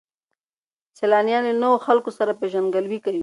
[0.97, 3.19] سیلانیان له نویو خلکو سره پیژندګلوي کوي.